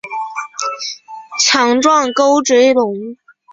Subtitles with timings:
[1.43, 3.15] 强壮沟椎龙。